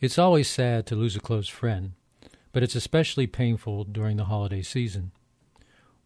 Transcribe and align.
It's 0.00 0.18
always 0.18 0.48
sad 0.48 0.86
to 0.86 0.96
lose 0.96 1.14
a 1.14 1.20
close 1.20 1.46
friend, 1.46 1.92
but 2.52 2.62
it's 2.62 2.74
especially 2.74 3.26
painful 3.26 3.84
during 3.84 4.16
the 4.16 4.24
holiday 4.24 4.62
season. 4.62 5.12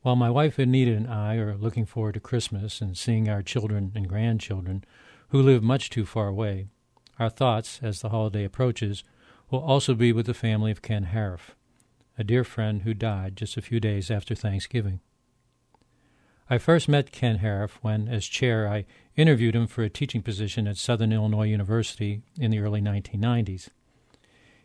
While 0.03 0.17
my 0.17 0.31
wife 0.31 0.59
Anita 0.59 0.93
and 0.93 1.07
I 1.07 1.37
are 1.37 1.57
looking 1.57 1.87
forward 1.87 2.15
to 2.15 2.21
Christmas 2.21 2.81
and 2.81 2.99
seeing 2.99 3.29
our 3.29 3.41
children 3.41 3.93
and 3.95 4.09
grandchildren, 4.09 4.83
who 5.29 5.41
live 5.41 5.63
much 5.63 5.91
too 5.91 6.05
far 6.05 6.27
away, 6.27 6.67
our 7.21 7.31
thoughts, 7.31 7.79
as 7.85 8.01
the 8.01 8.09
holiday 8.09 8.43
approaches, 8.43 9.05
will 9.49 9.61
also 9.61 9.95
be 9.95 10.13
with 10.13 10.27
the 10.27 10.35
family 10.35 10.73
of 10.73 10.83
Ken 10.83 11.11
Haruf, 11.13 11.55
a 12.19 12.25
dear 12.25 12.43
friend 12.43 12.83
who 12.83 12.95
died 12.95 13.37
just 13.37 13.57
a 13.57 13.63
few 13.63 13.79
days 13.79 14.11
after 14.11 14.35
Thanksgiving. 14.35 14.99
I 16.51 16.59
first 16.59 16.89
met 16.89 17.13
Ken 17.13 17.39
Haruf 17.39 17.79
when, 17.81 18.09
as 18.09 18.27
chair, 18.27 18.67
I 18.67 18.87
interviewed 19.15 19.55
him 19.55 19.69
for 19.69 19.85
a 19.85 19.89
teaching 19.89 20.21
position 20.21 20.67
at 20.67 20.79
Southern 20.79 21.13
Illinois 21.13 21.47
University 21.47 22.23
in 22.37 22.51
the 22.51 22.59
early 22.59 22.81
1990s. 22.83 23.69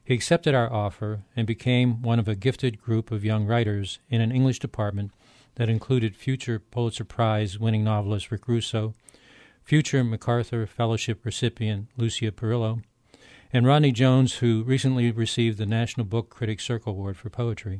He 0.10 0.16
accepted 0.16 0.56
our 0.56 0.74
offer 0.74 1.22
and 1.36 1.46
became 1.46 2.02
one 2.02 2.18
of 2.18 2.28
a 2.28 2.34
gifted 2.34 2.82
group 2.82 3.12
of 3.12 3.24
young 3.24 3.46
writers 3.46 4.00
in 4.10 4.22
an 4.22 4.32
English 4.32 4.58
department 4.58 5.12
that 5.54 5.70
included 5.70 6.16
future 6.16 6.58
Pulitzer 6.58 7.04
Prize 7.04 7.60
winning 7.60 7.84
novelist 7.84 8.32
Rick 8.32 8.48
Russo, 8.48 8.96
future 9.62 10.04
MacArthur 10.04 10.66
Fellowship 10.66 11.24
recipient 11.24 11.90
Lucia 11.96 12.32
Perillo, 12.32 12.82
and 13.54 13.68
Rodney 13.68 13.92
Jones, 13.92 14.38
who 14.38 14.64
recently 14.64 15.12
received 15.12 15.60
the 15.60 15.68
National 15.68 16.08
Book 16.08 16.32
Critics 16.32 16.66
Circle 16.66 16.94
Award 16.94 17.16
for 17.16 17.30
Poetry. 17.30 17.80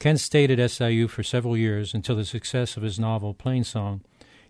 Kent 0.00 0.18
stayed 0.18 0.50
at 0.50 0.70
SIU 0.72 1.06
for 1.06 1.22
several 1.22 1.56
years 1.56 1.94
until 1.94 2.16
the 2.16 2.24
success 2.24 2.76
of 2.76 2.82
his 2.82 2.98
novel 2.98 3.32
Plainsong 3.32 4.00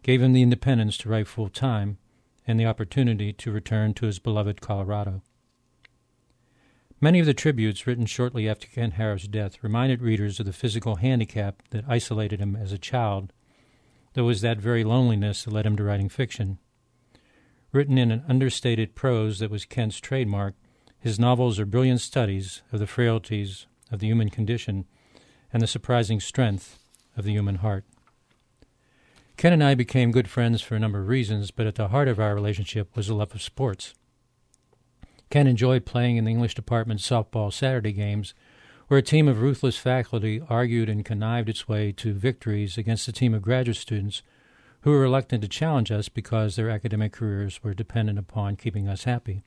gave 0.03 0.23
him 0.23 0.33
the 0.33 0.41
independence 0.41 0.97
to 0.97 1.11
write 1.11 1.29
full 1.29 1.51
time 1.51 1.99
and 2.47 2.59
the 2.59 2.65
opportunity 2.65 3.31
to 3.31 3.53
return 3.53 3.93
to 3.93 4.07
his 4.07 4.19
beloved 4.19 4.63
Colorado. 4.63 5.21
Many 7.03 7.19
of 7.19 7.25
the 7.25 7.33
tributes 7.33 7.87
written 7.87 8.05
shortly 8.05 8.47
after 8.47 8.67
Ken 8.67 8.93
Haruf's 8.93 9.27
death 9.27 9.63
reminded 9.63 10.03
readers 10.03 10.39
of 10.39 10.45
the 10.45 10.53
physical 10.53 10.97
handicap 10.97 11.63
that 11.71 11.87
isolated 11.89 12.41
him 12.41 12.55
as 12.55 12.73
a 12.73 12.79
child, 12.79 13.33
though 14.13 14.25
it 14.25 14.27
was 14.27 14.43
that 14.43 14.59
very 14.59 14.85
loneliness 14.85 15.45
that 15.45 15.53
led 15.53 15.65
him 15.65 15.77
to 15.77 15.83
writing 15.83 16.11
fiction. 16.11 16.59
Written 17.73 17.97
in 17.97 18.11
an 18.11 18.23
understated 18.29 18.95
prose 18.95 19.39
that 19.39 19.51
was 19.51 19.65
Kent's 19.65 19.99
trademark, 19.99 20.57
his 20.99 21.19
novels 21.19 21.59
are 21.59 21.65
brilliant 21.65 22.03
studies 22.03 22.61
of 22.71 22.81
the 22.81 22.87
frailties 22.87 23.67
of 23.91 24.01
the 24.01 24.07
human 24.07 24.29
condition 24.29 24.85
and 25.55 25.63
the 25.63 25.67
surprising 25.67 26.21
strength 26.21 26.79
of 27.17 27.25
the 27.25 27.33
human 27.33 27.57
heart. 27.57 27.85
Ken 29.39 29.55
and 29.55 29.65
I 29.65 29.75
became 29.75 30.13
good 30.13 30.29
friends 30.29 30.61
for 30.61 30.75
a 30.77 30.79
number 30.79 31.01
of 31.01 31.09
reasons, 31.09 31.51
but 31.51 31.67
at 31.67 31.77
the 31.77 31.89
heart 31.89 32.09
of 32.09 32.21
our 32.21 32.35
relationship 32.35 32.95
was 32.95 33.09
a 33.09 33.15
love 33.15 33.35
of 33.35 33.41
sports. 33.41 33.95
Ken 35.31 35.47
enjoyed 35.47 35.87
playing 35.87 36.17
in 36.17 36.25
the 36.25 36.31
English 36.33 36.57
department's 36.57 37.09
softball 37.09 37.53
Saturday 37.53 37.93
games, 37.93 38.35
where 38.89 38.99
a 38.99 39.03
team 39.03 39.29
of 39.29 39.41
ruthless 39.41 39.79
faculty 39.79 40.43
argued 40.49 40.89
and 40.89 41.05
connived 41.05 41.49
its 41.49 41.69
way 41.69 41.93
to 41.93 42.13
victories 42.13 42.77
against 42.77 43.07
a 43.07 43.13
team 43.13 43.33
of 43.33 43.41
graduate 43.41 43.77
students 43.77 44.23
who 44.81 44.91
were 44.91 44.99
reluctant 44.99 45.43
to 45.43 45.49
challenge 45.49 45.93
us 45.93 46.09
because 46.09 46.57
their 46.57 46.69
academic 46.69 47.13
careers 47.13 47.63
were 47.63 47.75
dependent 47.75 48.19
upon 48.19 48.57
keeping 48.57 48.89
us 48.89 49.05
happy. 49.05 49.45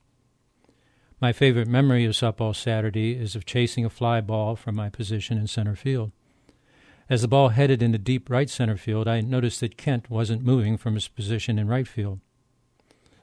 My 1.20 1.34
favorite 1.34 1.68
memory 1.68 2.06
of 2.06 2.14
softball 2.14 2.56
Saturday 2.56 3.18
is 3.18 3.36
of 3.36 3.46
chasing 3.46 3.84
a 3.84 3.90
fly 3.90 4.22
ball 4.22 4.56
from 4.56 4.76
my 4.76 4.90
position 4.90 5.38
in 5.38 5.48
center 5.48 5.76
field. 5.76 6.12
As 7.10 7.22
the 7.22 7.28
ball 7.28 7.50
headed 7.50 7.84
into 7.84 7.98
deep 7.98 8.30
right 8.30 8.50
center 8.50 8.78
field, 8.78 9.10
I 9.10 9.20
noticed 9.20 9.60
that 9.60 9.78
Kent 9.78 10.10
wasn't 10.10 10.46
moving 10.46 10.78
from 10.78 10.94
his 10.94 11.10
position 11.10 11.60
in 11.60 11.68
right 11.68 11.88
field. 11.88 12.22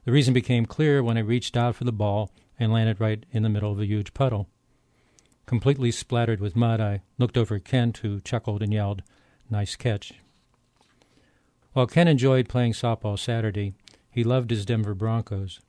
The 0.04 0.12
reason 0.12 0.34
became 0.34 0.66
clear 0.66 1.02
when 1.02 1.16
I 1.16 1.20
reached 1.20 1.56
out 1.56 1.76
for 1.76 1.84
the 1.84 1.92
ball 1.92 2.30
and 2.60 2.70
landed 2.70 3.00
right 3.00 3.24
in 3.32 3.42
the 3.42 3.48
middle 3.48 3.72
of 3.72 3.80
a 3.80 3.86
huge 3.86 4.12
puddle. 4.12 4.46
Completely 5.46 5.90
splattered 5.90 6.40
with 6.40 6.54
mud, 6.54 6.80
I 6.80 7.00
looked 7.18 7.36
over 7.36 7.56
at 7.56 7.64
Kent, 7.64 7.98
who 7.98 8.20
chuckled 8.20 8.62
and 8.62 8.72
yelled, 8.72 9.02
Nice 9.50 9.74
catch. 9.74 10.12
While 11.72 11.88
Ken 11.88 12.06
enjoyed 12.06 12.48
playing 12.48 12.74
softball 12.74 13.18
Saturday, 13.18 13.72
he 14.10 14.22
loved 14.22 14.50
his 14.50 14.64
Denver 14.64 14.94
Broncos. 14.94 15.60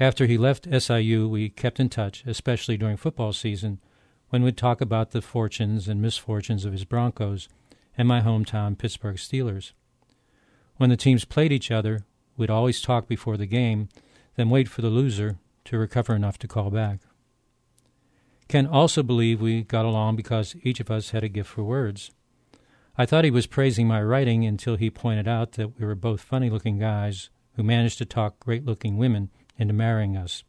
After 0.00 0.26
he 0.26 0.38
left 0.38 0.68
SIU, 0.70 1.28
we 1.28 1.50
kept 1.50 1.80
in 1.80 1.88
touch, 1.88 2.24
especially 2.26 2.76
during 2.76 2.96
football 2.96 3.32
season, 3.32 3.80
when 4.30 4.42
we'd 4.42 4.56
talk 4.56 4.80
about 4.80 5.10
the 5.10 5.20
fortunes 5.20 5.88
and 5.88 6.00
misfortunes 6.00 6.64
of 6.64 6.72
his 6.72 6.84
Broncos 6.84 7.48
and 7.96 8.08
my 8.08 8.20
hometown 8.20 8.78
Pittsburgh 8.78 9.16
Steelers. 9.16 9.72
When 10.76 10.90
the 10.90 10.96
teams 10.96 11.24
played 11.24 11.52
each 11.52 11.70
other, 11.70 12.04
we'd 12.36 12.50
always 12.50 12.80
talk 12.80 13.06
before 13.06 13.36
the 13.36 13.46
game, 13.46 13.88
then 14.36 14.50
wait 14.50 14.68
for 14.68 14.82
the 14.82 14.88
loser 14.88 15.38
to 15.64 15.78
recover 15.78 16.14
enough 16.14 16.38
to 16.38 16.48
call 16.48 16.70
back. 16.70 17.00
Ken 18.48 18.66
also 18.66 19.02
believed 19.02 19.40
we 19.40 19.62
got 19.62 19.84
along 19.84 20.16
because 20.16 20.54
each 20.62 20.80
of 20.80 20.90
us 20.90 21.10
had 21.10 21.24
a 21.24 21.28
gift 21.28 21.50
for 21.50 21.64
words. 21.64 22.10
I 22.96 23.06
thought 23.06 23.24
he 23.24 23.30
was 23.30 23.46
praising 23.46 23.88
my 23.88 24.02
writing 24.02 24.44
until 24.44 24.76
he 24.76 24.90
pointed 24.90 25.26
out 25.26 25.52
that 25.52 25.78
we 25.78 25.86
were 25.86 25.94
both 25.94 26.20
funny 26.20 26.50
looking 26.50 26.78
guys 26.78 27.30
who 27.56 27.62
managed 27.62 27.98
to 27.98 28.04
talk 28.04 28.38
great 28.38 28.64
looking 28.64 28.96
women 28.96 29.30
into 29.58 29.74
marrying 29.74 30.16
us. 30.16 30.44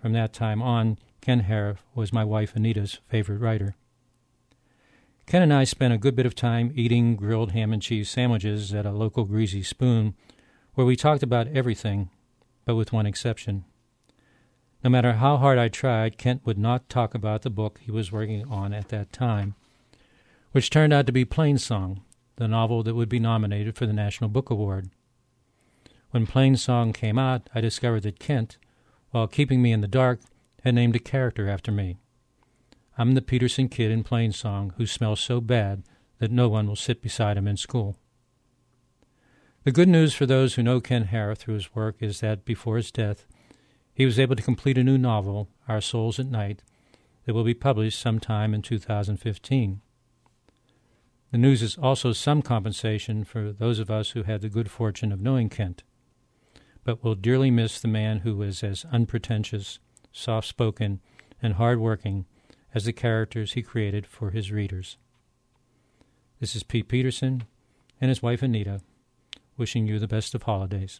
From 0.00 0.12
that 0.12 0.32
time 0.32 0.62
on, 0.62 0.98
Ken 1.20 1.42
Haruf 1.42 1.78
was 1.94 2.12
my 2.12 2.24
wife 2.24 2.54
Anita's 2.54 3.00
favorite 3.08 3.38
writer. 3.38 3.76
Ken 5.26 5.42
and 5.42 5.52
I 5.52 5.64
spent 5.64 5.92
a 5.92 5.98
good 5.98 6.16
bit 6.16 6.24
of 6.24 6.34
time 6.34 6.72
eating 6.74 7.16
grilled 7.16 7.52
ham 7.52 7.72
and 7.72 7.82
cheese 7.82 8.08
sandwiches 8.08 8.72
at 8.72 8.86
a 8.86 8.92
local 8.92 9.24
greasy 9.24 9.62
spoon 9.62 10.14
where 10.72 10.86
we 10.86 10.96
talked 10.96 11.22
about 11.22 11.48
everything, 11.48 12.08
but 12.64 12.76
with 12.76 12.92
one 12.92 13.04
exception. 13.04 13.64
No 14.84 14.90
matter 14.90 15.14
how 15.14 15.36
hard 15.38 15.58
I 15.58 15.68
tried, 15.68 16.18
Kent 16.18 16.42
would 16.44 16.58
not 16.58 16.88
talk 16.88 17.14
about 17.14 17.42
the 17.42 17.50
book 17.50 17.80
he 17.82 17.90
was 17.90 18.12
working 18.12 18.46
on 18.48 18.72
at 18.72 18.88
that 18.90 19.12
time, 19.12 19.54
which 20.52 20.70
turned 20.70 20.92
out 20.92 21.06
to 21.06 21.12
be 21.12 21.24
Plainsong, 21.24 22.00
the 22.36 22.46
novel 22.46 22.84
that 22.84 22.94
would 22.94 23.08
be 23.08 23.18
nominated 23.18 23.74
for 23.74 23.86
the 23.86 23.92
National 23.92 24.30
Book 24.30 24.50
Award. 24.50 24.90
When 26.10 26.26
Plainsong 26.26 26.94
came 26.94 27.18
out, 27.18 27.50
I 27.54 27.60
discovered 27.60 28.04
that 28.04 28.20
Kent, 28.20 28.56
while 29.10 29.26
keeping 29.26 29.60
me 29.60 29.72
in 29.72 29.80
the 29.80 29.88
dark, 29.88 30.20
had 30.62 30.74
named 30.74 30.94
a 30.94 31.00
character 31.00 31.48
after 31.48 31.72
me. 31.72 31.96
I'm 32.96 33.14
the 33.14 33.22
Peterson 33.22 33.68
kid 33.68 33.90
in 33.90 34.04
Plainsong 34.04 34.72
who 34.76 34.86
smells 34.86 35.20
so 35.20 35.40
bad 35.40 35.82
that 36.18 36.30
no 36.30 36.48
one 36.48 36.66
will 36.66 36.76
sit 36.76 37.02
beside 37.02 37.36
him 37.36 37.48
in 37.48 37.56
school. 37.56 37.96
The 39.64 39.72
good 39.72 39.88
news 39.88 40.14
for 40.14 40.24
those 40.24 40.54
who 40.54 40.62
know 40.62 40.80
Ken 40.80 41.04
Haruf 41.04 41.38
through 41.38 41.54
his 41.54 41.74
work 41.74 41.96
is 42.00 42.20
that 42.20 42.44
before 42.44 42.76
his 42.76 42.90
death, 42.90 43.26
he 43.98 44.06
was 44.06 44.18
able 44.18 44.36
to 44.36 44.42
complete 44.42 44.78
a 44.78 44.84
new 44.84 44.96
novel, 44.96 45.50
Our 45.68 45.82
Souls 45.82 46.18
at 46.18 46.26
Night, 46.26 46.62
that 47.26 47.34
will 47.34 47.44
be 47.44 47.52
published 47.52 48.00
sometime 48.00 48.54
in 48.54 48.62
2015. 48.62 49.82
The 51.30 51.38
news 51.38 51.60
is 51.60 51.76
also 51.76 52.12
some 52.14 52.40
compensation 52.40 53.24
for 53.24 53.52
those 53.52 53.78
of 53.78 53.90
us 53.90 54.10
who 54.12 54.22
had 54.22 54.40
the 54.40 54.48
good 54.48 54.70
fortune 54.70 55.12
of 55.12 55.20
knowing 55.20 55.50
Kent 55.50 55.82
but 56.88 57.04
will 57.04 57.14
dearly 57.14 57.50
miss 57.50 57.78
the 57.82 57.86
man 57.86 58.20
who 58.20 58.34
was 58.34 58.62
as 58.62 58.86
unpretentious, 58.90 59.78
soft 60.10 60.48
spoken, 60.48 61.00
and 61.42 61.52
hard 61.52 61.78
working 61.78 62.24
as 62.74 62.86
the 62.86 62.94
characters 62.94 63.52
he 63.52 63.60
created 63.60 64.06
for 64.06 64.30
his 64.30 64.50
readers. 64.50 64.96
This 66.40 66.56
is 66.56 66.62
Pete 66.62 66.88
Peterson 66.88 67.42
and 68.00 68.08
his 68.08 68.22
wife 68.22 68.40
Anita, 68.42 68.80
wishing 69.58 69.86
you 69.86 69.98
the 69.98 70.08
best 70.08 70.34
of 70.34 70.44
holidays. 70.44 70.96